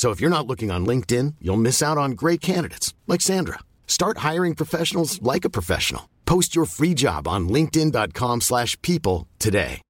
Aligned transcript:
So 0.00 0.12
if 0.12 0.18
you're 0.18 0.30
not 0.30 0.46
looking 0.46 0.70
on 0.70 0.86
LinkedIn, 0.86 1.34
you'll 1.42 1.58
miss 1.58 1.82
out 1.82 1.98
on 1.98 2.12
great 2.12 2.40
candidates 2.40 2.94
like 3.06 3.20
Sandra. 3.20 3.58
Start 3.86 4.16
hiring 4.28 4.54
professionals 4.54 5.20
like 5.20 5.44
a 5.44 5.50
professional. 5.50 6.08
Post 6.24 6.56
your 6.56 6.64
free 6.64 6.94
job 6.94 7.28
on 7.28 7.50
linkedin.com/people 7.50 9.28
today. 9.38 9.82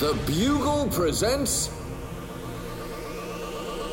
The 0.00 0.14
Bugle 0.26 0.88
presents 0.88 1.70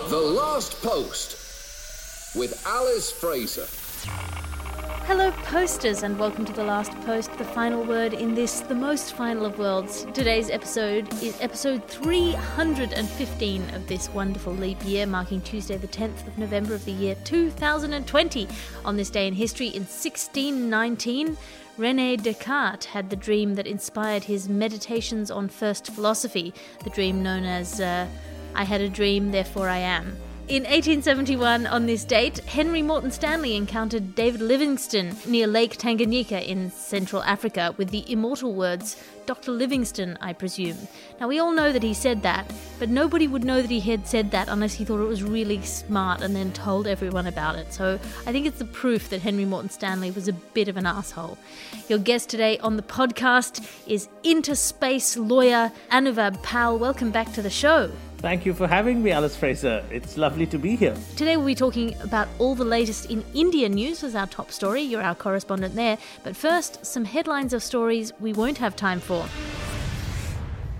The 0.09 0.17
Last 0.17 0.81
Post 0.81 1.37
with 2.35 2.59
Alice 2.65 3.11
Fraser. 3.11 3.67
Hello, 5.05 5.31
posters, 5.31 6.03
and 6.03 6.17
welcome 6.17 6.45
to 6.45 6.53
The 6.53 6.63
Last 6.63 6.93
Post, 7.01 7.37
the 7.37 7.43
final 7.43 7.83
word 7.83 8.13
in 8.13 8.33
this, 8.33 8.61
the 8.61 8.73
most 8.73 9.15
final 9.15 9.45
of 9.45 9.59
worlds. 9.59 10.07
Today's 10.13 10.49
episode 10.49 11.11
is 11.21 11.37
episode 11.41 11.85
315 11.89 13.75
of 13.75 13.85
this 13.85 14.09
wonderful 14.11 14.53
leap 14.53 14.77
year, 14.85 15.05
marking 15.05 15.41
Tuesday, 15.41 15.75
the 15.75 15.89
10th 15.89 16.25
of 16.25 16.37
November 16.37 16.73
of 16.73 16.85
the 16.85 16.93
year 16.93 17.15
2020. 17.25 18.47
On 18.85 18.95
this 18.95 19.09
day 19.09 19.27
in 19.27 19.33
history, 19.33 19.67
in 19.67 19.81
1619, 19.81 21.37
Rene 21.77 22.15
Descartes 22.15 22.85
had 22.85 23.09
the 23.09 23.17
dream 23.17 23.55
that 23.55 23.67
inspired 23.67 24.23
his 24.23 24.47
Meditations 24.47 25.29
on 25.29 25.49
First 25.49 25.87
Philosophy, 25.91 26.53
the 26.85 26.89
dream 26.91 27.21
known 27.21 27.43
as 27.43 27.81
uh, 27.81 28.07
I 28.55 28.63
Had 28.63 28.79
a 28.79 28.87
Dream, 28.87 29.31
Therefore 29.31 29.67
I 29.67 29.79
Am. 29.79 30.15
In 30.49 30.63
1871, 30.63 31.67
on 31.67 31.85
this 31.85 32.03
date, 32.03 32.39
Henry 32.39 32.81
Morton 32.81 33.11
Stanley 33.11 33.55
encountered 33.55 34.13
David 34.13 34.41
Livingstone 34.41 35.15
near 35.25 35.47
Lake 35.47 35.77
Tanganyika 35.77 36.45
in 36.45 36.69
Central 36.69 37.23
Africa 37.23 37.73
with 37.77 37.91
the 37.91 38.03
immortal 38.11 38.53
words, 38.53 39.01
Dr. 39.25 39.53
Livingstone, 39.53 40.17
I 40.19 40.33
presume. 40.33 40.77
Now, 41.21 41.29
we 41.29 41.39
all 41.39 41.53
know 41.53 41.71
that 41.71 41.81
he 41.81 41.93
said 41.93 42.23
that, 42.23 42.51
but 42.77 42.89
nobody 42.89 43.25
would 43.25 43.45
know 43.45 43.61
that 43.61 43.71
he 43.71 43.79
had 43.79 44.05
said 44.05 44.31
that 44.31 44.49
unless 44.49 44.73
he 44.73 44.83
thought 44.83 45.01
it 45.01 45.07
was 45.07 45.23
really 45.23 45.61
smart 45.61 46.19
and 46.19 46.35
then 46.35 46.51
told 46.51 46.87
everyone 46.87 47.27
about 47.27 47.55
it. 47.55 47.71
So 47.71 47.97
I 48.27 48.33
think 48.33 48.45
it's 48.45 48.59
the 48.59 48.65
proof 48.65 49.09
that 49.11 49.21
Henry 49.21 49.45
Morton 49.45 49.69
Stanley 49.69 50.11
was 50.11 50.27
a 50.27 50.33
bit 50.33 50.67
of 50.67 50.75
an 50.75 50.85
asshole. 50.85 51.37
Your 51.87 51.99
guest 51.99 52.27
today 52.27 52.57
on 52.57 52.75
the 52.75 52.83
podcast 52.83 53.65
is 53.87 54.09
interspace 54.25 55.15
lawyer 55.15 55.71
Anuvab 55.89 56.43
Pal. 56.43 56.77
Welcome 56.77 57.11
back 57.11 57.31
to 57.31 57.41
the 57.41 57.49
show. 57.49 57.93
Thank 58.23 58.45
you 58.45 58.53
for 58.53 58.69
having 58.69 59.03
me, 59.03 59.11
Alice 59.11 59.35
Fraser. 59.35 59.83
It's 59.91 60.15
lovely 60.15 60.45
to 60.45 60.57
be 60.57 60.77
here. 60.77 60.95
Today 61.17 61.35
we'll 61.35 61.47
be 61.47 61.55
talking 61.55 61.93
about 62.01 62.29
all 62.39 62.55
the 62.55 62.63
latest 62.63 63.11
in 63.11 63.21
India 63.33 63.67
news 63.67 64.01
as 64.01 64.15
our 64.15 64.27
top 64.27 64.49
story. 64.49 64.81
You're 64.81 65.01
our 65.01 65.13
correspondent 65.13 65.75
there. 65.75 65.97
But 66.23 66.37
first, 66.37 66.85
some 66.85 67.03
headlines 67.03 67.51
of 67.51 67.61
stories 67.61 68.13
we 68.21 68.31
won't 68.31 68.59
have 68.59 68.77
time 68.77 69.01
for. 69.01 69.25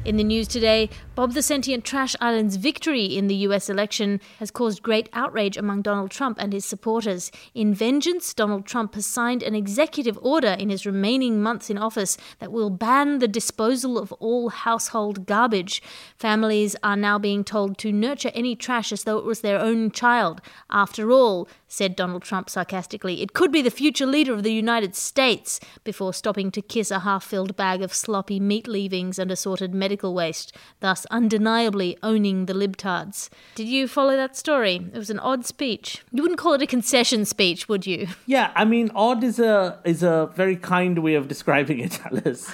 In 0.06 0.18
the 0.18 0.24
news 0.26 0.50
today, 0.50 0.90
Bob 1.16 1.34
the 1.34 1.42
Sentient 1.42 1.86
Trash 1.86 2.14
Island's 2.20 2.58
victory 2.58 3.06
in 3.06 3.28
the 3.28 3.36
US 3.48 3.70
election 3.70 4.20
has 4.40 4.52
caused 4.52 4.84
great 4.84 5.08
outrage 5.14 5.56
among 5.56 5.82
Donald 5.82 6.12
Trump 6.12 6.38
and 6.42 6.52
his 6.52 6.66
supporters. 6.66 7.32
In 7.54 7.74
vengeance, 7.74 8.34
Donald 8.34 8.66
Trump 8.66 8.96
has 8.96 9.06
signed 9.06 9.42
an 9.44 9.56
executive 9.56 10.20
order 10.22 10.58
in 10.60 10.70
his 10.70 10.86
remaining 10.86 11.42
months 11.42 11.70
in 11.70 11.78
office 11.78 12.18
that 12.40 12.52
will 12.52 12.70
ban 12.70 13.20
the 13.20 13.30
disposal 13.30 13.98
of 13.98 14.12
all 14.14 14.50
household 14.50 15.26
garbage. 15.26 15.82
Families 16.18 16.76
are 16.84 16.98
now 16.98 17.18
being 17.18 17.46
told 17.46 17.78
to 17.78 17.94
nurture 17.94 18.32
any 18.34 18.58
trash 18.58 18.92
as 18.92 19.06
though 19.06 19.20
it 19.20 19.26
was 19.26 19.40
their 19.40 19.60
own 19.60 19.90
child. 19.90 20.42
After 20.70 21.12
all, 21.12 21.48
said 21.70 21.96
Donald 21.96 22.24
Trump 22.24 22.50
sarcastically, 22.50 23.22
it 23.22 23.34
could 23.34 23.54
be 23.54 23.62
the 23.62 23.72
future 23.72 24.06
leader 24.06 24.34
of 24.34 24.44
the 24.44 24.54
United 24.54 24.96
States, 24.96 25.62
before 25.84 26.14
stopping 26.14 26.52
to 26.52 26.62
kiss 26.62 26.92
a 26.92 27.00
half 27.00 27.24
filled 27.24 27.56
bag 27.56 27.82
of 27.82 27.94
sloppy 27.94 28.40
meat 28.40 28.68
leavings 28.68 29.18
and 29.18 29.32
assorted 29.32 29.74
medical 29.94 30.16
waste, 30.16 30.56
thus 30.80 31.06
undeniably 31.12 31.96
owning 32.02 32.48
the 32.48 32.54
libtards. 32.54 33.30
Did 33.54 33.68
you 33.68 33.88
follow 33.88 34.16
that 34.16 34.36
story? 34.36 34.90
It 34.92 34.98
was 34.98 35.12
an 35.12 35.20
odd 35.20 35.46
speech. 35.46 36.02
You 36.12 36.24
wouldn't 36.24 36.40
call 36.40 36.54
it 36.54 36.64
a 36.64 36.66
concession 36.68 37.26
speech, 37.26 37.70
would 37.70 37.86
you? 37.86 38.08
Yeah, 38.26 38.52
I 38.56 38.66
mean, 38.66 38.90
odd 38.96 39.24
is 39.24 39.38
a 39.38 39.78
is 39.84 40.02
a 40.02 40.32
very 40.36 40.56
kind 40.56 41.00
way 41.00 41.14
of 41.16 41.28
describing 41.28 41.80
it, 41.80 42.00
Alice. 42.06 42.52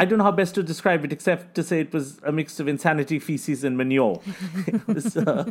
I 0.00 0.04
don't 0.04 0.18
know 0.18 0.24
how 0.24 0.32
best 0.32 0.54
to 0.56 0.62
describe 0.62 1.04
it 1.04 1.12
except 1.12 1.54
to 1.54 1.62
say 1.62 1.80
it 1.80 1.92
was 1.92 2.18
a 2.24 2.32
mix 2.32 2.58
of 2.60 2.66
insanity, 2.66 3.18
feces, 3.20 3.62
and 3.62 3.76
manure. 3.76 4.20
it 4.66 4.86
was 4.88 5.16
uh, 5.16 5.50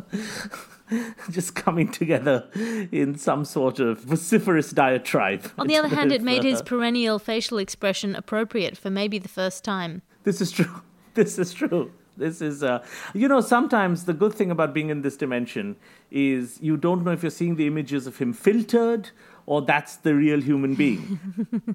just 1.30 1.54
coming 1.54 1.90
together 1.90 2.44
in 2.92 3.16
some 3.16 3.44
sort 3.44 3.78
of 3.80 4.00
vociferous 4.00 4.70
diatribe. 4.72 5.50
On 5.58 5.66
the 5.66 5.76
other 5.76 5.88
hand, 5.88 6.12
it 6.12 6.22
made 6.22 6.44
his 6.44 6.60
Uh, 6.60 6.64
perennial 6.64 7.18
facial 7.18 7.58
expression 7.58 8.14
appropriate 8.14 8.76
for 8.76 8.90
maybe 8.90 9.18
the 9.18 9.28
first 9.40 9.64
time. 9.64 10.02
This 10.24 10.40
is 10.40 10.50
true. 10.50 10.82
This 11.24 11.38
is 11.38 11.54
true. 11.54 11.92
This 12.18 12.42
is, 12.42 12.62
uh, 12.62 12.84
you 13.14 13.28
know, 13.28 13.40
sometimes 13.40 14.04
the 14.04 14.12
good 14.12 14.34
thing 14.34 14.50
about 14.50 14.74
being 14.74 14.90
in 14.90 15.02
this 15.02 15.16
dimension 15.16 15.76
is 16.10 16.58
you 16.60 16.76
don't 16.76 17.04
know 17.04 17.12
if 17.12 17.22
you're 17.22 17.30
seeing 17.30 17.56
the 17.56 17.66
images 17.66 18.06
of 18.06 18.18
him 18.18 18.32
filtered 18.32 19.10
or 19.46 19.62
that's 19.62 19.96
the 19.96 20.14
real 20.14 20.40
human 20.40 20.74
being. 20.74 21.20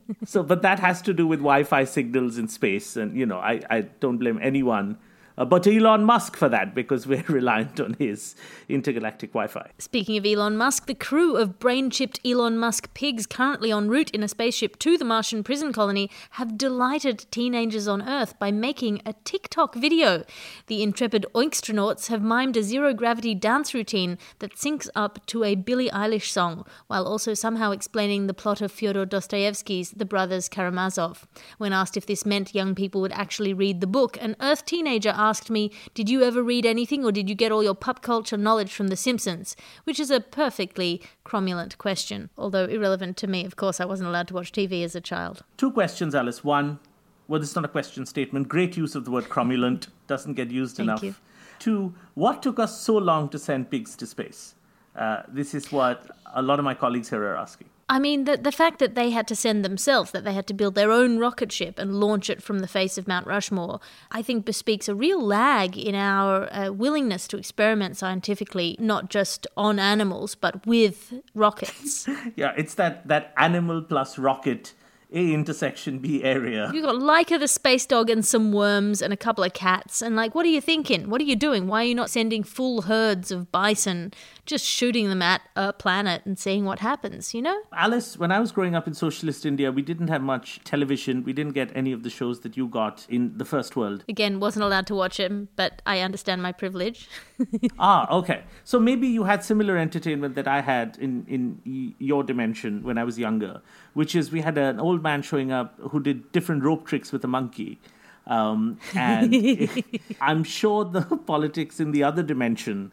so, 0.25 0.43
but 0.43 0.61
that 0.61 0.79
has 0.79 1.01
to 1.03 1.13
do 1.13 1.25
with 1.25 1.39
Wi 1.39 1.63
Fi 1.63 1.85
signals 1.85 2.37
in 2.37 2.47
space. 2.47 2.95
And, 2.95 3.17
you 3.17 3.25
know, 3.25 3.39
I, 3.39 3.61
I 3.69 3.81
don't 3.81 4.17
blame 4.17 4.39
anyone 4.41 4.97
uh, 5.37 5.45
but 5.45 5.67
Elon 5.67 6.03
Musk 6.03 6.35
for 6.35 6.49
that 6.49 6.75
because 6.75 7.07
we're 7.07 7.23
reliant 7.27 7.79
on 7.79 7.95
his 7.99 8.35
intergalactic 8.69 9.31
Wi 9.31 9.47
Fi. 9.47 9.69
Speaking 9.77 10.17
of 10.17 10.25
Elon 10.25 10.57
Musk, 10.57 10.87
the 10.87 10.95
crew 10.95 11.35
of 11.35 11.59
brain 11.59 11.89
chipped 11.89 12.19
Elon 12.25 12.57
Musk 12.57 12.93
pigs 12.93 13.25
currently 13.25 13.71
en 13.71 13.89
route 13.89 14.11
in 14.11 14.23
a 14.23 14.27
spaceship 14.27 14.77
to 14.79 14.97
the 14.97 15.05
Martian 15.05 15.43
prison 15.43 15.73
colony 15.73 16.09
have 16.31 16.57
delighted 16.57 17.25
teenagers 17.31 17.87
on 17.87 18.07
Earth 18.07 18.37
by 18.39 18.51
making 18.51 19.01
a 19.05 19.13
TikTok 19.23 19.75
video. 19.75 20.23
The 20.67 20.83
intrepid 20.83 21.25
oinkstronauts 21.33 22.07
have 22.07 22.21
mimed 22.21 22.55
a 22.55 22.63
zero 22.63 22.93
gravity 22.93 23.35
dance 23.35 23.73
routine 23.73 24.17
that 24.39 24.55
syncs 24.55 24.89
up 24.95 25.25
to 25.27 25.43
a 25.43 25.55
Billie 25.55 25.89
Eilish 25.89 26.29
song, 26.29 26.65
while 26.87 27.05
also 27.05 27.33
somehow 27.33 27.71
explaining 27.71 28.27
the 28.27 28.33
plot 28.33 28.61
of 28.61 28.71
Fyodor 28.71 29.05
Dostoevsky's 29.05 29.91
The 29.91 30.05
Brothers 30.05 30.49
Karamazov. 30.49 31.27
When 31.57 31.73
asked 31.73 31.97
if 31.97 32.05
this 32.05 32.25
meant 32.25 32.55
young 32.55 32.75
people 32.75 33.01
would 33.01 33.11
actually 33.11 33.53
read 33.53 33.81
the 33.81 33.87
book, 33.87 34.17
an 34.21 34.35
Earth 34.39 34.65
teenager 34.65 35.13
asked 35.29 35.49
me, 35.49 35.71
Did 35.93 36.09
you 36.09 36.23
ever 36.23 36.41
read 36.41 36.65
anything 36.65 37.05
or 37.05 37.11
did 37.11 37.29
you 37.29 37.35
get 37.35 37.51
all 37.51 37.63
your 37.63 37.75
pop 37.75 38.01
culture 38.01 38.37
knowledge 38.37 38.73
from 38.73 38.87
The 38.87 38.95
Simpsons? 38.95 39.55
Which 39.83 39.99
is 39.99 40.11
a 40.11 40.19
perfectly 40.19 41.01
cromulent 41.25 41.77
question, 41.77 42.29
although 42.37 42.65
irrelevant 42.65 43.17
to 43.17 43.27
me. 43.27 43.45
Of 43.45 43.55
course, 43.55 43.79
I 43.79 43.85
wasn't 43.85 44.09
allowed 44.09 44.27
to 44.29 44.33
watch 44.33 44.51
TV 44.51 44.83
as 44.83 44.95
a 44.95 45.01
child. 45.01 45.43
Two 45.57 45.71
questions, 45.71 46.15
Alice. 46.15 46.43
One, 46.43 46.79
well, 47.27 47.39
this 47.39 47.49
is 47.51 47.55
not 47.55 47.65
a 47.65 47.69
question 47.69 48.05
statement. 48.05 48.49
Great 48.49 48.75
use 48.75 48.95
of 48.95 49.05
the 49.05 49.11
word 49.11 49.25
cromulent, 49.25 49.87
doesn't 50.07 50.33
get 50.33 50.51
used 50.51 50.77
Thank 50.77 50.89
enough. 50.89 51.03
you. 51.03 51.15
Two, 51.59 51.93
what 52.15 52.41
took 52.41 52.59
us 52.59 52.81
so 52.81 52.97
long 52.97 53.29
to 53.29 53.39
send 53.39 53.69
pigs 53.69 53.95
to 53.97 54.05
space? 54.07 54.55
Uh, 54.95 55.23
this 55.27 55.53
is 55.53 55.71
what 55.71 56.09
a 56.33 56.41
lot 56.41 56.59
of 56.59 56.65
my 56.65 56.73
colleagues 56.73 57.09
here 57.09 57.23
are 57.23 57.37
asking. 57.37 57.69
I 57.91 57.99
mean, 57.99 58.23
the, 58.23 58.37
the 58.37 58.53
fact 58.53 58.79
that 58.79 58.95
they 58.95 59.09
had 59.09 59.27
to 59.27 59.35
send 59.35 59.65
themselves, 59.65 60.11
that 60.11 60.23
they 60.23 60.31
had 60.31 60.47
to 60.47 60.53
build 60.53 60.75
their 60.75 60.93
own 60.93 61.19
rocket 61.19 61.51
ship 61.51 61.77
and 61.77 61.99
launch 61.99 62.29
it 62.29 62.41
from 62.41 62.59
the 62.59 62.67
face 62.67 62.97
of 62.97 63.05
Mount 63.05 63.27
Rushmore, 63.27 63.81
I 64.09 64.21
think 64.21 64.45
bespeaks 64.45 64.87
a 64.87 64.95
real 64.95 65.21
lag 65.21 65.77
in 65.77 65.93
our 65.93 66.47
uh, 66.53 66.71
willingness 66.71 67.27
to 67.27 67.37
experiment 67.37 67.97
scientifically, 67.97 68.77
not 68.79 69.09
just 69.09 69.45
on 69.57 69.77
animals, 69.77 70.35
but 70.35 70.65
with 70.65 71.13
rockets. 71.35 72.07
Yeah, 72.37 72.53
it's 72.55 72.75
that, 72.75 73.07
that 73.09 73.33
animal 73.35 73.81
plus 73.81 74.17
rocket 74.17 74.73
A 75.13 75.33
intersection 75.33 75.99
B 75.99 76.23
area. 76.23 76.71
You 76.73 76.81
got 76.81 76.95
Laika 76.95 77.39
the 77.39 77.47
space 77.47 77.85
dog 77.85 78.09
and 78.09 78.25
some 78.25 78.51
worms 78.51 79.01
and 79.01 79.11
a 79.11 79.17
couple 79.17 79.43
of 79.43 79.53
cats. 79.53 80.01
And 80.01 80.15
like, 80.15 80.33
what 80.33 80.45
are 80.45 80.49
you 80.49 80.61
thinking? 80.61 81.09
What 81.09 81.19
are 81.21 81.25
you 81.25 81.35
doing? 81.35 81.67
Why 81.67 81.81
are 81.81 81.87
you 81.87 81.95
not 81.95 82.09
sending 82.09 82.43
full 82.43 82.83
herds 82.83 83.31
of 83.31 83.51
bison, 83.51 84.13
just 84.45 84.65
shooting 84.65 85.09
them 85.09 85.21
at 85.21 85.41
a 85.55 85.73
planet 85.73 86.21
and 86.25 86.39
seeing 86.39 86.65
what 86.65 86.79
happens? 86.79 87.33
You 87.33 87.41
know? 87.41 87.59
Alice, 87.73 88.17
when 88.17 88.31
I 88.31 88.39
was 88.39 88.51
growing 88.51 88.73
up 88.75 88.87
in 88.87 88.93
socialist 88.93 89.45
India, 89.45 89.71
we 89.71 89.81
didn't 89.81 90.07
have 90.07 90.21
much 90.21 90.61
television. 90.63 91.23
We 91.23 91.33
didn't 91.33 91.53
get 91.53 91.75
any 91.75 91.91
of 91.91 92.03
the 92.03 92.09
shows 92.09 92.39
that 92.41 92.55
you 92.55 92.67
got 92.67 93.05
in 93.09 93.37
the 93.37 93.45
first 93.45 93.75
world. 93.75 94.05
Again, 94.07 94.39
wasn't 94.39 94.63
allowed 94.63 94.87
to 94.87 94.95
watch 94.95 95.17
him, 95.17 95.49
but 95.55 95.81
I 95.85 95.99
understand 95.99 96.41
my 96.41 96.51
privilege. 96.51 97.09
ah, 97.79 98.09
okay. 98.11 98.43
So 98.63 98.79
maybe 98.79 99.07
you 99.07 99.23
had 99.23 99.43
similar 99.43 99.77
entertainment 99.77 100.35
that 100.35 100.47
I 100.47 100.61
had 100.61 100.97
in 100.99 101.25
in 101.27 101.61
y- 101.65 101.95
your 101.99 102.23
dimension 102.23 102.83
when 102.83 102.97
I 102.97 103.03
was 103.03 103.19
younger, 103.19 103.61
which 103.93 104.15
is 104.15 104.31
we 104.31 104.41
had 104.41 104.57
an 104.57 104.79
old 104.79 105.00
man 105.01 105.21
showing 105.21 105.51
up 105.51 105.77
who 105.79 105.99
did 105.99 106.31
different 106.31 106.63
rope 106.63 106.85
tricks 106.85 107.11
with 107.11 107.23
a 107.23 107.27
monkey. 107.27 107.79
Um, 108.27 108.77
and 108.95 109.69
I'm 110.21 110.43
sure 110.43 110.85
the 110.85 111.01
politics 111.25 111.79
in 111.79 111.91
the 111.91 112.03
other 112.03 112.23
dimension 112.23 112.91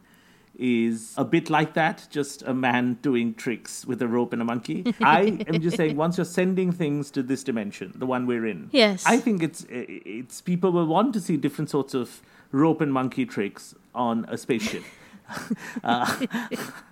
is 0.57 1.13
a 1.15 1.23
bit 1.23 1.49
like 1.49 1.73
that, 1.75 2.05
just 2.09 2.41
a 2.41 2.53
man 2.53 2.95
doing 3.01 3.33
tricks 3.33 3.85
with 3.85 4.01
a 4.01 4.07
rope 4.07 4.33
and 4.33 4.41
a 4.41 4.45
monkey. 4.45 4.93
I 5.01 5.37
am 5.47 5.61
just 5.61 5.77
saying, 5.77 5.95
once 5.95 6.17
you're 6.17 6.25
sending 6.25 6.73
things 6.73 7.09
to 7.11 7.23
this 7.23 7.43
dimension, 7.45 7.93
the 7.95 8.05
one 8.05 8.25
we're 8.25 8.45
in, 8.45 8.69
Yes. 8.73 9.05
I 9.05 9.17
think 9.17 9.41
it's 9.41 9.65
it's 9.69 10.41
people 10.41 10.71
will 10.71 10.85
want 10.87 11.13
to 11.13 11.21
see 11.21 11.37
different 11.37 11.69
sorts 11.69 11.93
of 11.93 12.21
rope 12.51 12.81
and 12.81 12.91
monkey 12.91 13.25
tricks 13.25 13.73
on 13.95 14.25
a 14.27 14.37
spaceship. 14.37 14.83
Uh, 15.83 16.25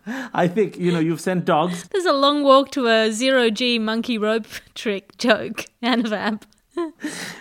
I 0.33 0.47
think 0.47 0.77
you 0.77 0.91
know 0.91 0.99
you've 0.99 1.21
sent 1.21 1.45
dogs. 1.45 1.87
There's 1.89 2.05
a 2.05 2.13
long 2.13 2.43
walk 2.43 2.71
to 2.71 2.87
a 2.87 3.11
zero 3.11 3.49
G 3.49 3.79
monkey 3.79 4.17
rope 4.17 4.47
trick 4.75 5.17
joke, 5.17 5.65
Anuvab. 5.83 6.43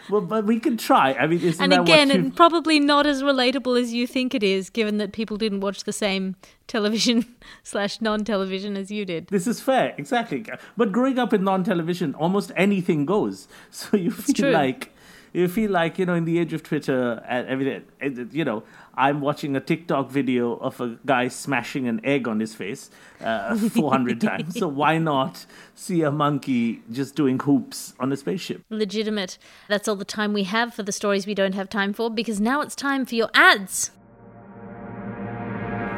Well, 0.09 0.23
but 0.23 0.47
we 0.47 0.61
can 0.61 0.77
try. 0.77 1.13
I 1.13 1.27
mean, 1.27 1.41
And 1.61 1.73
that 1.73 1.83
again, 1.83 2.11
you... 2.11 2.31
probably 2.31 2.81
not 2.81 3.07
as 3.07 3.23
relatable 3.23 3.81
as 3.81 3.93
you 3.93 4.07
think 4.07 4.35
it 4.35 4.43
is, 4.43 4.71
given 4.71 4.99
that 4.99 5.13
people 5.13 5.37
didn't 5.37 5.61
watch 5.61 5.85
the 5.85 5.93
same 5.93 6.37
television 6.67 7.27
slash 7.63 8.01
non-television 8.01 8.77
as 8.77 8.91
you 8.91 9.05
did. 9.05 9.27
This 9.29 9.47
is 9.47 9.61
fair, 9.61 9.95
exactly. 9.99 10.47
But 10.77 10.93
growing 10.93 11.19
up 11.19 11.33
in 11.33 11.45
non-television, 11.45 12.15
almost 12.15 12.53
anything 12.57 13.05
goes. 13.07 13.49
So 13.71 13.97
you 13.97 14.11
feel 14.11 14.35
true. 14.35 14.51
like 14.53 14.95
you 15.37 15.49
feel 15.49 15.71
like 15.71 15.99
you 15.99 16.07
know, 16.07 16.15
in 16.15 16.25
the 16.25 16.39
age 16.39 16.53
of 16.55 16.63
Twitter 16.63 17.23
and 17.29 17.47
everything, 17.47 17.85
you 18.33 18.45
know, 18.45 18.63
I'm 18.95 19.21
watching 19.21 19.55
a 19.55 19.61
TikTok 19.61 20.11
video 20.11 20.57
of 20.57 20.81
a 20.81 20.99
guy 21.05 21.29
smashing 21.29 21.87
an 21.87 22.01
egg 22.05 22.27
on 22.27 22.41
his 22.41 22.55
face 22.55 22.91
uh, 23.21 23.55
400 23.69 24.21
times. 24.21 24.59
So 24.59 24.67
why 24.67 24.97
not 24.97 25.45
see 25.75 26.01
a 26.03 26.11
monkey 26.11 26.83
just 26.91 27.15
doing 27.15 27.39
hoops 27.39 27.93
on 28.01 28.11
a 28.13 28.17
spaceship? 28.17 28.63
Legitimate. 28.71 29.37
That's 29.69 29.87
all 29.87 29.97
the 29.97 30.07
time 30.07 30.33
we 30.33 30.45
have 30.45 30.73
for 30.73 30.83
the 30.83 30.93
stories 30.93 31.27
we 31.27 31.35
don't 31.35 31.55
have 31.55 31.69
time 31.69 31.93
for, 31.93 32.11
because 32.11 32.41
now 32.41 32.63
it's 32.63 32.75
time 32.75 33.05
for 33.05 33.15
your 33.15 33.29
ads. 33.35 33.91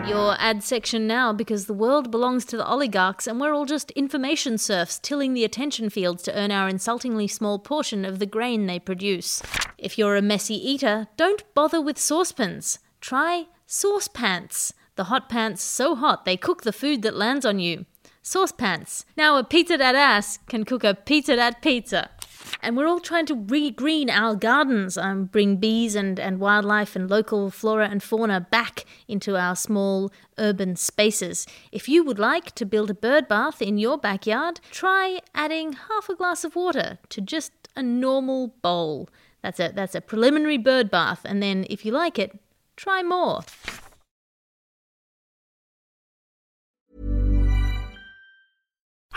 Your 0.07 0.37
ad 0.39 0.63
section 0.63 1.07
now, 1.07 1.33
because 1.33 1.67
the 1.67 1.75
world 1.75 2.11
belongs 2.11 2.45
to 2.47 2.57
the 2.57 2.67
oligarchs 2.67 3.27
and 3.27 3.41
we're 3.41 3.53
all 3.53 3.67
just 3.67 3.91
information 3.93 4.57
serfs 4.57 4.99
tilling 4.99 5.35
the 5.35 5.45
attention 5.45 5.91
fields 5.91 6.23
to 6.25 6.35
earn 6.35 6.51
our 6.51 6.69
insultingly 6.69 7.29
small 7.29 7.59
portion 7.59 8.05
of 8.05 8.19
the 8.19 8.27
grain 8.27 8.67
they 8.67 8.79
produce. 8.79 9.43
If 9.77 9.99
you're 9.99 10.17
a 10.17 10.23
messy 10.23 10.55
eater, 10.55 11.09
don't 11.17 11.43
bother 11.55 11.81
with 11.81 11.99
saucepans. 11.99 12.79
Try 13.01 13.47
sauce 13.67 14.09
pants. 14.09 14.73
The 14.97 15.05
hot 15.05 15.29
pants 15.29 15.63
so 15.63 15.95
hot 15.95 16.25
they 16.25 16.37
cook 16.37 16.63
the 16.63 16.73
food 16.73 17.03
that 17.03 17.15
lands 17.15 17.45
on 17.45 17.59
you. 17.59 17.85
Sauce 18.23 18.53
pants. 18.53 19.05
Now 19.17 19.37
a 19.37 19.45
pizza 19.45 19.77
that 19.77 19.95
ass 19.95 20.39
can 20.49 20.65
cook 20.65 20.85
a 20.85 20.95
pizza 20.95 21.37
that 21.37 21.63
pizza. 21.63 22.11
And 22.61 22.77
we're 22.77 22.87
all 22.87 23.01
trying 23.01 23.27
to 23.27 23.35
re-green 23.35 24.11
our 24.11 24.35
gardens, 24.35 24.99
um, 24.99 25.27
bring 25.27 25.57
bees 25.57 25.95
and, 25.95 26.19
and 26.19 26.41
wildlife 26.41 26.97
and 26.97 27.09
local 27.09 27.51
flora 27.51 27.89
and 27.89 28.03
fauna 28.03 28.41
back 28.41 28.85
into 29.07 29.37
our 29.37 29.55
small 29.55 30.11
urban 30.39 30.77
spaces. 30.77 31.47
If 31.71 31.89
you 31.89 32.03
would 32.05 32.19
like 32.19 32.55
to 32.57 32.67
build 32.67 32.91
a 32.91 32.95
bird 32.95 33.29
bath 33.29 33.63
in 33.63 33.79
your 33.79 33.97
backyard, 33.97 34.61
try 34.71 35.21
adding 35.35 35.75
half 35.75 36.09
a 36.09 36.17
glass 36.17 36.45
of 36.45 36.57
water 36.57 36.99
to 37.11 37.21
just 37.21 37.53
a 37.77 37.83
normal 37.83 38.49
bowl. 38.61 39.09
That's 39.43 39.61
a 39.61 39.71
that's 39.73 39.95
a 39.95 40.01
preliminary 40.01 40.59
bird 40.59 40.91
bath, 40.91 41.21
and 41.25 41.41
then 41.41 41.65
if 41.71 41.85
you 41.85 41.93
like 41.93 42.19
it, 42.19 42.39
try 42.77 43.05
more. 43.05 43.43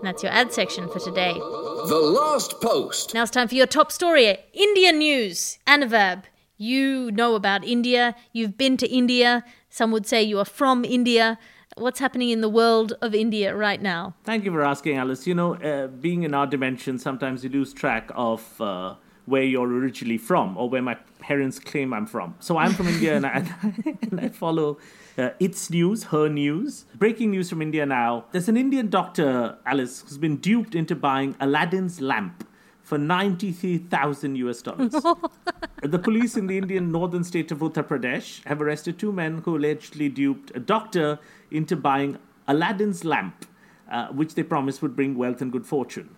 And 0.00 0.08
that's 0.08 0.22
your 0.22 0.32
ad 0.32 0.50
section 0.50 0.88
for 0.88 0.98
today. 0.98 1.34
The 1.34 2.00
Last 2.02 2.58
Post. 2.62 3.12
Now 3.12 3.22
it's 3.22 3.30
time 3.30 3.48
for 3.48 3.54
your 3.54 3.66
top 3.66 3.92
story 3.92 4.34
India 4.54 4.92
news. 4.92 5.58
Anuvab, 5.66 6.22
you 6.56 7.10
know 7.10 7.34
about 7.34 7.64
India. 7.64 8.14
You've 8.32 8.56
been 8.56 8.78
to 8.78 8.88
India. 8.88 9.44
Some 9.68 9.92
would 9.92 10.06
say 10.06 10.22
you 10.22 10.38
are 10.38 10.46
from 10.46 10.86
India. 10.86 11.38
What's 11.76 12.00
happening 12.00 12.30
in 12.30 12.40
the 12.40 12.48
world 12.48 12.94
of 13.02 13.14
India 13.14 13.54
right 13.54 13.80
now? 13.82 14.14
Thank 14.24 14.46
you 14.46 14.52
for 14.52 14.62
asking, 14.62 14.96
Alice. 14.96 15.26
You 15.26 15.34
know, 15.34 15.56
uh, 15.56 15.88
being 15.88 16.22
in 16.22 16.32
our 16.32 16.46
dimension, 16.46 16.98
sometimes 16.98 17.44
you 17.44 17.50
lose 17.50 17.74
track 17.74 18.10
of 18.14 18.58
uh, 18.58 18.94
where 19.30 19.44
you're 19.44 19.68
originally 19.68 20.18
from 20.18 20.56
or 20.56 20.68
where 20.68 20.82
my 20.82 20.96
parents 21.20 21.58
claim 21.58 21.92
I'm 21.92 22.06
from. 22.06 22.34
So 22.40 22.58
I'm 22.58 22.72
from 22.72 22.88
India 22.88 23.16
and 23.16 23.24
I, 23.24 23.36
and 24.02 24.20
I 24.20 24.28
follow 24.28 24.78
uh, 25.16 25.30
its 25.38 25.70
news, 25.70 26.04
her 26.04 26.28
news. 26.28 26.84
Breaking 26.96 27.30
news 27.30 27.48
from 27.48 27.62
India 27.62 27.86
now. 27.86 28.24
There's 28.32 28.48
an 28.48 28.56
Indian 28.56 28.88
doctor, 28.88 29.56
Alice, 29.64 30.02
who's 30.02 30.18
been 30.18 30.38
duped 30.38 30.74
into 30.74 30.96
buying 30.96 31.36
Aladdin's 31.40 32.00
lamp 32.00 32.46
for 32.82 32.98
93,000 32.98 34.34
US 34.36 34.62
dollars. 34.62 34.92
the 35.82 35.98
police 35.98 36.36
in 36.36 36.48
the 36.48 36.58
Indian 36.58 36.90
northern 36.90 37.22
state 37.22 37.52
of 37.52 37.58
Uttar 37.58 37.84
Pradesh 37.84 38.44
have 38.46 38.60
arrested 38.60 38.98
two 38.98 39.12
men 39.12 39.42
who 39.44 39.56
allegedly 39.56 40.08
duped 40.08 40.50
a 40.56 40.60
doctor 40.60 41.20
into 41.52 41.76
buying 41.76 42.18
Aladdin's 42.48 43.04
lamp, 43.04 43.46
uh, 43.92 44.08
which 44.08 44.34
they 44.34 44.42
promised 44.42 44.82
would 44.82 44.96
bring 44.96 45.16
wealth 45.16 45.40
and 45.40 45.52
good 45.52 45.66
fortune. 45.66 46.16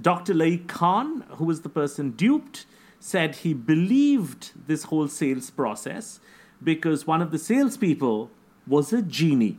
Dr. 0.00 0.34
Laik 0.34 0.68
Khan, 0.68 1.24
who 1.30 1.44
was 1.44 1.62
the 1.62 1.68
person 1.68 2.12
duped, 2.12 2.66
said 3.00 3.36
he 3.36 3.52
believed 3.52 4.52
this 4.66 4.84
whole 4.84 5.08
sales 5.08 5.50
process 5.50 6.20
because 6.62 7.06
one 7.06 7.20
of 7.20 7.30
the 7.32 7.38
salespeople 7.38 8.30
was 8.66 8.92
a 8.92 9.02
genie. 9.02 9.56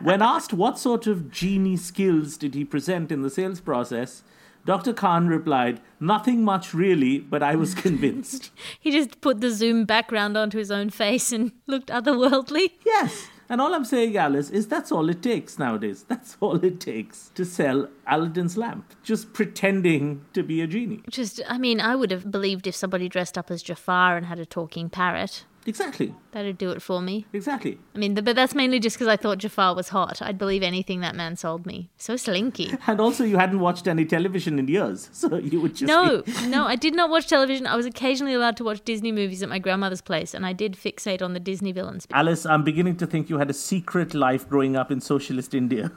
when 0.00 0.20
asked 0.22 0.52
what 0.52 0.78
sort 0.78 1.06
of 1.06 1.30
genie 1.30 1.76
skills 1.76 2.36
did 2.36 2.54
he 2.54 2.64
present 2.64 3.12
in 3.12 3.22
the 3.22 3.30
sales 3.30 3.60
process, 3.60 4.24
Dr. 4.64 4.92
Khan 4.92 5.28
replied, 5.28 5.80
Nothing 6.00 6.44
much 6.44 6.74
really, 6.74 7.20
but 7.20 7.42
I 7.42 7.54
was 7.54 7.74
convinced. 7.74 8.50
He 8.80 8.90
just 8.90 9.20
put 9.20 9.40
the 9.40 9.50
Zoom 9.50 9.84
background 9.84 10.36
onto 10.36 10.58
his 10.58 10.70
own 10.70 10.90
face 10.90 11.32
and 11.32 11.52
looked 11.66 11.88
otherworldly. 11.88 12.72
yes. 12.84 13.28
And 13.48 13.60
all 13.60 13.74
I'm 13.74 13.84
saying, 13.84 14.16
Alice, 14.16 14.50
is 14.50 14.68
that's 14.68 14.92
all 14.92 15.08
it 15.08 15.22
takes 15.22 15.58
nowadays. 15.58 16.04
That's 16.08 16.36
all 16.40 16.62
it 16.64 16.80
takes 16.80 17.30
to 17.34 17.44
sell 17.44 17.88
Aladdin's 18.06 18.56
lamp. 18.56 18.94
Just 19.02 19.32
pretending 19.32 20.24
to 20.34 20.42
be 20.42 20.60
a 20.60 20.66
genie. 20.66 21.02
Just, 21.10 21.40
I 21.48 21.56
mean, 21.58 21.80
I 21.80 21.96
would 21.96 22.10
have 22.10 22.30
believed 22.30 22.66
if 22.66 22.74
somebody 22.74 23.08
dressed 23.08 23.38
up 23.38 23.50
as 23.50 23.62
Jafar 23.62 24.16
and 24.16 24.26
had 24.26 24.38
a 24.38 24.46
talking 24.46 24.90
parrot. 24.90 25.44
Exactly. 25.68 26.14
That'd 26.32 26.56
do 26.56 26.70
it 26.70 26.80
for 26.80 27.02
me. 27.02 27.26
Exactly. 27.32 27.78
I 27.94 27.98
mean, 27.98 28.14
but 28.14 28.34
that's 28.34 28.54
mainly 28.54 28.80
just 28.80 28.96
because 28.96 29.06
I 29.06 29.16
thought 29.16 29.36
Jafar 29.38 29.74
was 29.74 29.90
hot. 29.90 30.22
I'd 30.22 30.38
believe 30.38 30.62
anything 30.62 31.00
that 31.00 31.14
man 31.14 31.36
sold 31.36 31.66
me. 31.66 31.90
So 31.98 32.16
slinky. 32.16 32.72
And 32.86 33.00
also, 33.02 33.22
you 33.22 33.36
hadn't 33.36 33.60
watched 33.60 33.86
any 33.86 34.06
television 34.06 34.58
in 34.58 34.66
years, 34.66 35.10
so 35.12 35.36
you 35.36 35.60
would 35.60 35.74
just 35.76 35.88
No, 35.88 36.22
be- 36.22 36.46
no, 36.48 36.64
I 36.64 36.74
did 36.76 36.94
not 36.94 37.10
watch 37.10 37.26
television. 37.28 37.66
I 37.66 37.76
was 37.76 37.84
occasionally 37.84 38.32
allowed 38.32 38.56
to 38.58 38.64
watch 38.64 38.82
Disney 38.84 39.12
movies 39.12 39.42
at 39.42 39.50
my 39.50 39.58
grandmother's 39.58 40.00
place, 40.00 40.32
and 40.32 40.46
I 40.46 40.54
did 40.54 40.72
fixate 40.72 41.20
on 41.20 41.34
the 41.34 41.40
Disney 41.40 41.72
villains. 41.72 42.06
Alice, 42.12 42.46
I'm 42.46 42.64
beginning 42.64 42.96
to 42.96 43.06
think 43.06 43.28
you 43.28 43.36
had 43.38 43.50
a 43.50 43.54
secret 43.54 44.14
life 44.14 44.48
growing 44.48 44.74
up 44.74 44.90
in 44.90 45.02
socialist 45.02 45.52
India 45.54 45.92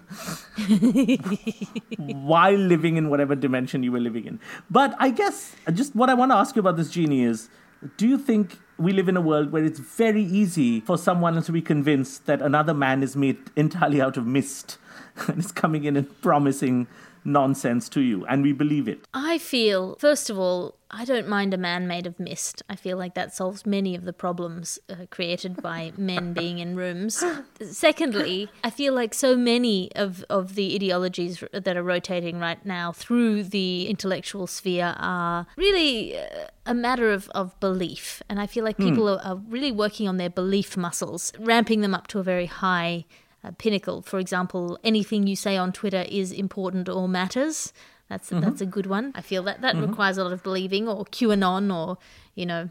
while 1.98 2.54
living 2.54 2.98
in 2.98 3.10
whatever 3.10 3.36
dimension 3.36 3.84
you 3.84 3.92
were 3.92 4.00
living 4.00 4.26
in. 4.26 4.40
But 4.70 4.96
I 5.00 5.12
guess 5.12 5.56
uh, 5.68 5.72
just 5.72 5.96
what 5.96 6.10
I 6.10 6.14
want 6.14 6.32
to 6.32 6.36
ask 6.36 6.56
you 6.56 6.60
about 6.60 6.76
this 6.78 6.90
genie 6.90 7.24
is 7.24 7.50
do 7.98 8.08
you 8.08 8.18
think 8.18 8.60
we 8.78 8.94
live 8.94 9.10
in 9.10 9.18
a 9.18 9.22
world 9.22 9.52
where 9.52 9.64
it's 9.64 9.80
very 9.80 10.24
easy 10.24 10.80
for 10.82 10.98
someone 10.98 11.42
to 11.42 11.52
be 11.52 11.62
convinced 11.62 12.26
that 12.26 12.42
another 12.42 12.74
man 12.74 13.04
is 13.04 13.16
made 13.16 13.38
entirely 13.56 14.02
out 14.02 14.18
of 14.18 14.26
mist 14.26 14.78
and 15.28 15.40
is 15.40 15.52
coming 15.52 15.84
in 15.84 15.98
and 15.98 16.22
promising 16.22 16.88
nonsense 17.24 17.90
to 17.90 18.02
you, 18.02 18.26
and 18.26 18.44
we 18.44 18.54
believe 18.54 18.88
it? 18.88 19.08
I 19.14 19.38
feel, 19.38 19.96
first 20.00 20.30
of 20.30 20.38
all, 20.38 20.76
I 20.94 21.06
don't 21.06 21.28
mind 21.28 21.54
a 21.54 21.58
man 21.58 21.88
made 21.88 22.06
of 22.06 22.20
mist. 22.20 22.64
I 22.70 22.76
feel 22.76 22.98
like 22.98 23.14
that 23.14 23.34
solves 23.34 23.66
many 23.66 23.96
of 23.96 24.04
the 24.04 24.12
problems 24.12 24.78
uh, 24.90 25.06
created 25.10 25.62
by 25.62 25.94
men 25.98 26.34
being 26.34 26.60
in 26.60 26.76
rooms. 26.76 27.24
Secondly, 27.62 28.50
I 28.64 28.70
feel 28.70 28.94
like 28.94 29.14
so 29.14 29.38
many 29.38 29.90
of, 29.96 30.26
of 30.30 30.56
the 30.56 30.76
ideologies 30.76 31.44
that 31.54 31.78
are 31.78 31.84
rotating 31.84 32.40
right 32.40 32.64
now 32.66 32.92
through 32.92 33.44
the 33.44 33.88
intellectual 33.88 34.48
sphere 34.48 34.96
are 34.98 35.48
really 35.56 36.18
uh, 36.18 36.48
a 36.66 36.74
matter 36.74 37.12
of, 37.12 37.30
of 37.30 37.58
belief. 37.62 38.22
And 38.28 38.40
I 38.40 38.48
feel 38.48 38.66
like 38.66 38.78
people 38.78 39.08
are, 39.08 39.22
are 39.24 39.38
really 39.48 39.72
working 39.72 40.08
on 40.08 40.18
their 40.18 40.30
belief 40.30 40.76
muscles, 40.76 41.32
ramping 41.40 41.82
them 41.82 41.96
up 41.96 42.08
to 42.08 42.20
a 42.20 42.24
very 42.24 42.48
high 42.48 43.06
uh, 43.44 43.52
pinnacle. 43.58 44.02
For 44.02 44.20
example, 44.20 44.80
anything 44.84 45.28
you 45.28 45.36
say 45.36 45.58
on 45.58 45.72
Twitter 45.72 46.06
is 46.10 46.32
important 46.32 46.90
or 46.90 47.08
matters. 47.08 47.74
That's 48.10 48.28
that's 48.28 48.60
a 48.60 48.66
good 48.66 48.88
one. 48.88 49.14
I 49.16 49.22
feel 49.22 49.42
that 49.44 49.62
that 49.62 49.78
requires 49.78 50.18
a 50.18 50.24
lot 50.26 50.34
of 50.34 50.44
believing, 50.44 50.86
or 50.86 51.06
QAnon, 51.06 51.74
or 51.74 51.98
you 52.36 52.46
know, 52.46 52.70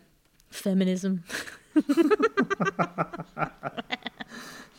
feminism. 0.51 1.25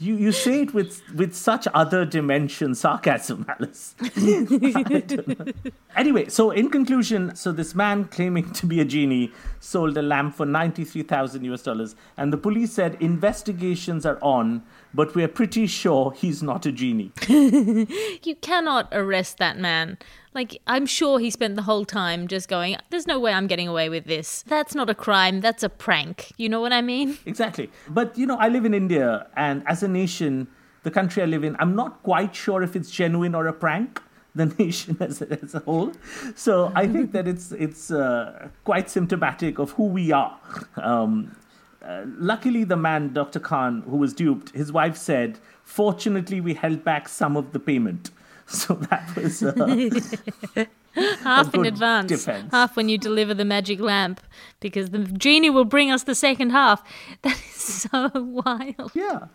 You, 0.02 0.16
you 0.16 0.32
say 0.32 0.64
it 0.64 0.74
with, 0.74 1.04
with 1.14 1.36
such 1.36 1.68
other 1.76 2.06
dimension 2.06 2.74
sarcasm, 2.74 3.46
Alice. 3.48 3.94
I 4.02 5.04
don't 5.06 5.28
know. 5.28 5.54
anyway, 5.96 6.28
so 6.28 6.50
in 6.50 6.72
conclusion, 6.72 7.36
so 7.36 7.52
this 7.52 7.76
man 7.76 8.06
claiming 8.06 8.50
to 8.54 8.66
be 8.66 8.82
a 8.82 8.86
genie 8.86 9.32
sold 9.60 9.96
a 9.98 10.02
lamp 10.02 10.34
for 10.34 10.48
93,000 10.48 11.44
US 11.46 11.62
dollars, 11.62 11.96
and 12.18 12.34
the 12.34 12.38
police 12.38 12.74
said 12.74 12.98
investigations 13.00 14.04
are 14.04 14.18
on, 14.24 14.64
but 14.94 15.16
we're 15.16 15.28
pretty 15.28 15.68
sure 15.68 16.12
he's 16.12 16.42
not 16.44 16.66
a 16.66 16.72
genie. 16.72 17.12
You 18.24 18.36
cannot 18.36 18.88
arrest 18.92 19.38
that 19.38 19.58
man. 19.58 19.98
Like, 20.34 20.62
I'm 20.68 20.86
sure 20.86 21.20
he 21.20 21.30
spent 21.30 21.56
the 21.56 21.64
whole 21.64 21.86
time 21.86 22.28
just 22.28 22.48
going, 22.48 22.78
there's 22.90 23.08
no 23.08 23.20
way 23.20 23.34
I'm 23.34 23.48
getting 23.48 23.68
away 23.68 23.90
with 23.90 24.06
this. 24.06 24.44
That's 24.48 24.76
not 24.76 24.90
a 24.90 24.96
crime, 24.96 25.42
that's 25.42 25.64
a 25.64 25.70
prank. 25.70 26.32
You 26.38 26.50
know 26.50 26.62
what 26.62 26.72
I 26.72 26.82
mean? 26.82 27.18
Exactly. 27.26 27.70
But, 27.90 28.18
you 28.18 28.26
know, 28.26 28.38
I 28.38 28.48
live 28.50 28.66
in 28.66 28.74
India, 28.74 29.28
and 29.36 29.64
as 29.68 29.84
a 29.84 29.88
nation, 29.88 30.48
the 30.84 30.92
country 30.92 31.22
I 31.24 31.26
live 31.26 31.44
in, 31.44 31.56
I'm 31.60 31.76
not 31.76 32.04
quite 32.04 32.36
sure 32.36 32.64
if 32.64 32.76
it's 32.76 32.90
genuine 32.92 33.36
or 33.36 33.48
a 33.48 33.54
prank. 33.54 34.02
The 34.34 34.46
nation 34.46 34.96
as 35.02 35.22
a, 35.22 35.30
as 35.44 35.56
a 35.56 35.60
whole, 35.60 35.92
so 36.36 36.72
I 36.74 36.88
think 36.88 37.12
that 37.12 37.28
it's 37.28 37.52
it's 37.52 37.92
uh, 37.92 38.48
quite 38.64 38.90
symptomatic 38.90 39.60
of 39.60 39.72
who 39.72 39.88
we 39.88 40.14
are. 40.14 40.40
Um, 40.78 41.36
uh, 41.84 42.04
luckily, 42.06 42.64
the 42.64 42.78
man, 42.78 43.14
Dr. 43.14 43.40
Khan, 43.40 43.82
who 43.90 43.98
was 43.98 44.14
duped, 44.14 44.52
his 44.52 44.72
wife 44.72 44.96
said, 44.98 45.40
"Fortunately, 45.64 46.40
we 46.42 46.54
held 46.54 46.84
back 46.84 47.10
some 47.10 47.36
of 47.38 47.52
the 47.54 47.60
payment." 47.60 48.12
So 48.48 48.74
that 48.74 49.16
was 49.16 49.42
uh, 49.42 50.66
Half 51.24 51.56
in 51.56 51.66
advance, 51.66 52.10
defense. 52.10 52.52
half 52.52 52.76
when 52.76 52.90
you 52.90 52.98
deliver 52.98 53.34
the 53.34 53.46
magic 53.46 53.80
lamp, 53.80 54.20
because 54.60 54.90
the 54.90 55.00
genie 55.00 55.50
will 55.50 55.64
bring 55.64 55.90
us 55.90 56.04
the 56.04 56.16
second 56.16 56.50
half. 56.50 56.84
That 57.22 57.38
is 57.38 57.88
so 57.90 58.12
wild. 58.14 58.92
Yeah. 58.94 59.28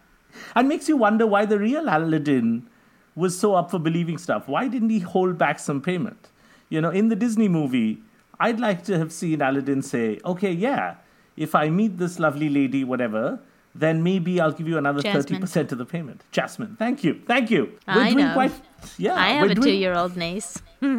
And 0.55 0.69
makes 0.69 0.87
you 0.87 0.99
wonder 0.99 1.27
why 1.27 1.47
the 1.47 1.59
real 1.59 1.85
Aladdin 1.89 2.69
was 3.15 3.39
so 3.39 3.55
up 3.55 3.71
for 3.71 3.79
believing 3.79 4.19
stuff. 4.19 4.49
Why 4.49 4.69
didn't 4.69 4.91
he 4.91 4.99
hold 4.99 5.39
back 5.39 5.59
some 5.59 5.81
payment? 5.81 6.29
You 6.69 6.83
know, 6.83 6.91
in 6.91 7.09
the 7.09 7.17
Disney 7.17 7.49
movie, 7.49 8.03
I'd 8.39 8.61
like 8.61 8.85
to 8.85 8.99
have 8.99 9.13
seen 9.13 9.41
Aladdin 9.41 9.81
say, 9.81 10.21
okay, 10.27 10.53
yeah, 10.53 10.97
if 11.37 11.55
I 11.55 11.69
meet 11.69 11.99
this 11.99 12.19
lovely 12.19 12.49
lady, 12.49 12.85
whatever, 12.85 13.41
then 13.75 14.03
maybe 14.03 14.41
I'll 14.41 14.53
give 14.53 14.69
you 14.69 14.79
another 14.79 15.03
30% 15.03 15.73
of 15.73 15.79
the 15.79 15.85
payment. 15.85 16.23
Jasmine, 16.33 16.77
thank 16.79 17.05
you. 17.05 17.21
Thank 17.27 17.51
you. 17.51 17.79
I 17.87 18.15
know. 18.15 18.51
yeah. 18.99 19.15
I 19.15 19.29
have 19.31 19.51
a 19.51 19.55
doing- 19.55 19.65
two-year-old 19.67 20.17
niece. 20.17 20.61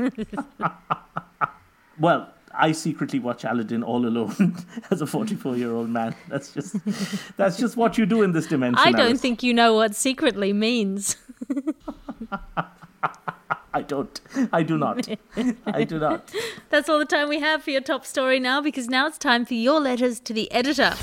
Well, 1.99 2.31
I 2.53 2.71
secretly 2.71 3.19
watch 3.19 3.43
Aladdin 3.43 3.83
all 3.83 4.05
alone 4.05 4.55
as 4.91 5.01
a 5.01 5.07
44 5.07 5.57
year 5.57 5.71
old 5.71 5.89
man. 5.89 6.15
That's 6.27 6.53
just 6.53 6.75
that's 7.37 7.57
just 7.57 7.77
what 7.77 7.97
you 7.97 8.05
do 8.05 8.23
in 8.23 8.31
this 8.31 8.47
dimension. 8.47 8.79
I 8.87 8.91
don't 8.91 9.01
Alice. 9.01 9.21
think 9.21 9.43
you 9.43 9.53
know 9.53 9.73
what 9.73 9.95
secretly 9.95 10.53
means. 10.53 11.17
Don't. 13.87 14.19
I 14.51 14.63
do 14.63 14.77
not. 14.77 15.07
I 15.65 15.83
do 15.83 15.99
not. 15.99 16.29
That's 16.69 16.89
all 16.89 16.99
the 16.99 17.05
time 17.05 17.29
we 17.29 17.39
have 17.39 17.63
for 17.63 17.71
your 17.71 17.81
top 17.81 18.05
story 18.05 18.39
now, 18.39 18.61
because 18.61 18.87
now 18.89 19.07
it's 19.07 19.17
time 19.17 19.45
for 19.45 19.53
your 19.53 19.79
letters 19.79 20.19
to 20.21 20.33
the 20.33 20.51
editor. 20.51 20.93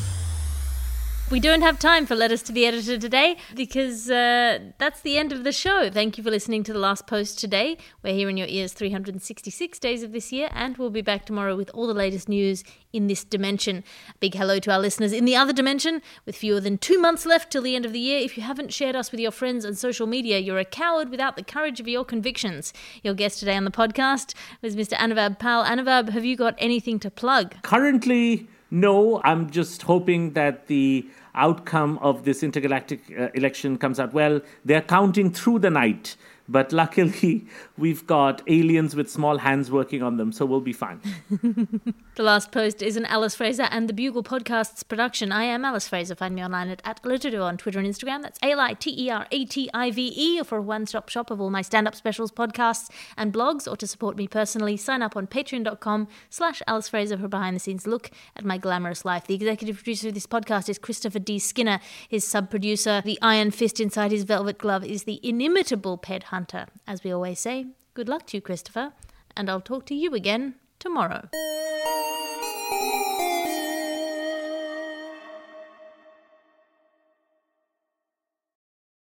We 1.31 1.41
don't 1.41 1.63
have 1.63 1.79
time 1.79 2.05
for 2.05 2.15
letters 2.15 2.43
to 2.45 2.53
the 2.53 2.67
editor 2.67 2.99
today 2.99 3.39
because 3.57 4.11
uh, 4.11 4.59
that's 4.77 5.01
the 5.01 5.17
end 5.17 5.33
of 5.33 5.43
the 5.43 5.53
show. 5.53 5.89
Thank 5.91 6.19
you 6.19 6.23
for 6.23 6.31
listening 6.31 6.63
to 6.65 6.73
the 6.75 6.79
last 6.79 7.07
post 7.07 7.39
today. 7.39 7.79
We're 8.03 8.13
here 8.13 8.29
in 8.29 8.37
your 8.37 8.47
ears 8.47 8.75
366 8.75 9.79
days 9.79 10.03
of 10.03 10.13
this 10.13 10.33
year, 10.33 10.51
and 10.53 10.77
we'll 10.77 10.91
be 10.91 11.01
back 11.01 11.25
tomorrow 11.25 11.57
with 11.57 11.71
all 11.73 11.87
the 11.87 11.95
latest 11.95 12.29
news 12.29 12.63
in 12.93 13.07
this 13.07 13.25
dimension. 13.25 13.85
Big 14.21 14.35
hello 14.35 14.59
to 14.61 14.71
our 14.71 14.79
listeners 14.79 15.15
in 15.15 15.25
the 15.25 15.35
other 15.35 15.55
dimension. 15.55 16.03
With 16.27 16.37
fewer 16.37 16.61
than 16.61 16.77
two 16.77 16.99
months 17.01 17.25
left 17.25 17.51
till 17.51 17.63
the 17.63 17.75
end 17.75 17.87
of 17.87 17.95
the 17.95 18.01
year, 18.01 18.21
if 18.21 18.37
you 18.37 18.43
haven't 18.43 18.75
shared 18.75 18.95
us 18.95 19.11
with 19.11 19.19
your 19.19 19.33
friends 19.33 19.65
on 19.65 19.75
social 19.75 20.07
media, 20.07 20.39
you're 20.39 20.59
a 20.59 20.65
coward 20.65 21.09
without 21.09 21.37
the 21.37 21.43
courage 21.43 21.81
of 21.81 21.89
your 21.89 22.05
convictions. 22.05 22.75
Your 23.03 23.15
guest 23.15 23.39
today 23.39 23.57
on 23.57 23.65
the 23.65 23.71
podcast 23.71 24.35
was 24.61 24.77
Mr. 24.77 24.93
Anuvab 24.99 25.39
Pal. 25.39 25.65
Anuvab, 25.65 26.11
have 26.11 26.27
you 26.27 26.37
got 26.37 26.55
anything 26.59 27.01
to 27.01 27.11
plug? 27.11 27.55
Currently, 27.63 28.47
no. 28.75 29.21
I'm 29.25 29.51
just 29.51 29.83
hoping 29.83 30.33
that 30.33 30.67
the 30.67 31.09
outcome 31.35 31.99
of 31.99 32.25
this 32.25 32.43
intergalactic 32.43 33.01
uh, 33.19 33.29
election 33.35 33.79
comes 33.79 33.99
out 33.99 34.13
well. 34.13 34.41
They're 34.65 34.83
counting 34.83 35.33
through 35.33 35.61
the 35.61 35.71
night, 35.71 36.17
but 36.49 36.73
luckily, 36.73 37.47
we've 37.79 38.07
got 38.07 38.43
aliens 38.47 38.95
with 38.95 39.11
small 39.11 39.39
hands 39.39 39.71
working 39.71 40.03
on 40.03 40.17
them, 40.17 40.33
so 40.33 40.45
we'll 40.45 40.61
be 40.61 40.73
fine. 40.73 41.01
The 42.17 42.23
last 42.23 42.53
post 42.53 42.81
is 42.81 42.97
an 42.97 43.07
Alice 43.07 43.35
Fraser 43.35 43.65
and 43.73 43.89
the 43.89 43.93
Bugle 43.93 44.23
Podcasts 44.23 44.87
production. 44.87 45.33
I 45.33 45.43
am 45.43 45.65
Alice 45.65 45.89
Fraser. 45.89 46.15
Find 46.15 46.33
me 46.33 46.45
online 46.45 46.69
at, 46.69 46.81
at 46.85 47.03
Literative 47.03 47.43
on 47.43 47.57
Twitter 47.57 47.81
and 47.81 47.89
Instagram. 47.89 48.23
That's 48.23 48.39
A 48.41 48.53
L 48.53 48.61
I 48.61 48.75
T 48.75 48.95
E 48.97 49.11
R 49.11 49.27
A 49.33 49.45
T 49.45 49.69
I 49.75 49.91
V 49.91 50.13
E 50.15 50.41
for 50.45 50.59
a 50.59 50.63
one 50.63 50.87
stop 50.87 51.09
shop 51.09 51.33
of 51.33 51.41
all 51.41 51.51
my 51.51 51.61
stand 51.61 51.89
up 51.89 51.97
specials, 51.97 52.31
podcasts, 52.31 52.89
and 53.17 53.33
blogs. 53.33 53.69
Or 53.69 53.77
to 53.79 53.87
support 53.89 54.17
me 54.17 54.29
personally, 54.29 54.77
sign 54.77 55.03
up 55.03 55.17
on 55.17 55.27
patreon.com 55.27 56.07
slash 56.31 56.63
Alice 56.69 56.89
Fraser 56.89 57.19
for 57.19 57.25
a 57.25 57.29
behind 57.29 57.57
the 57.57 57.61
scenes 57.61 57.85
look 57.85 58.13
at 58.37 58.45
my 58.45 58.59
glamorous 58.59 59.05
life. 59.05 59.27
The 59.27 59.35
executive 59.35 59.75
producer 59.75 60.07
of 60.07 60.15
this 60.15 60.29
podcast 60.29 60.69
is 60.69 60.79
Christopher 60.79 61.19
D. 61.19 61.41
Skinner. 61.41 61.81
His 62.09 62.25
sub 62.25 62.49
producer, 62.49 63.03
the 63.05 63.19
iron 63.23 63.51
fist 63.51 63.81
inside 63.81 64.13
his 64.13 64.23
velvet 64.23 64.59
glove, 64.59 64.85
is 64.85 65.03
the 65.03 65.19
inimitable 65.25 65.99
Ped 65.99 66.23
Hunter. 66.35 66.67
As 66.85 67.05
we 67.05 67.13
always 67.13 67.39
say, 67.39 67.67
good 67.95 68.09
luck 68.09 68.27
to 68.27 68.37
you, 68.37 68.41
Christopher, 68.41 68.93
and 69.37 69.49
I'll 69.49 69.61
talk 69.61 69.87
to 69.87 69.95
you 69.95 70.15
again 70.15 70.57
tomorrow. 70.81 71.29